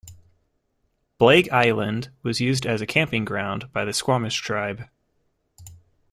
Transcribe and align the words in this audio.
Blake 1.19 1.51
Island 1.53 2.09
was 2.23 2.41
used 2.41 2.65
as 2.65 2.81
a 2.81 2.87
camping 2.87 3.23
ground 3.23 3.71
by 3.71 3.85
the 3.85 3.91
Suquamish 3.91 4.41
tribe. 4.41 4.89